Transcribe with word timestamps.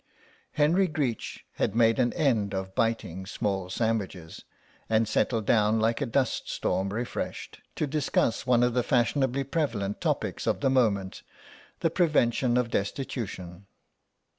Henry 0.53 0.87
Greech 0.87 1.45
had 1.57 1.75
made 1.75 1.99
an 1.99 2.11
end 2.13 2.55
of 2.55 2.73
biting 2.73 3.27
small 3.27 3.69
sandwiches, 3.69 4.43
and 4.89 5.07
settled 5.07 5.45
down 5.45 5.79
like 5.79 6.01
a 6.01 6.07
dust 6.07 6.49
storm 6.49 6.89
refreshed, 6.89 7.61
to 7.75 7.85
discuss 7.85 8.47
one 8.47 8.63
of 8.63 8.73
the 8.73 8.81
fashionably 8.81 9.43
prevalent 9.43 10.01
topics 10.01 10.47
of 10.47 10.61
the 10.61 10.71
moment, 10.71 11.21
the 11.81 11.91
prevention 11.91 12.57
of 12.57 12.71
destitution. 12.71 13.67